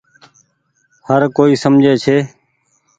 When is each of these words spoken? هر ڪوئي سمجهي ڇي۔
هر 1.07 1.21
ڪوئي 1.37 1.53
سمجهي 1.63 1.93
ڇي۔ 2.03 2.17